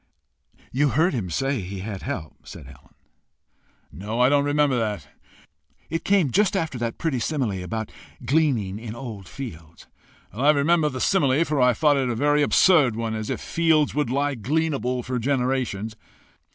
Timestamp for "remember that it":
4.45-6.03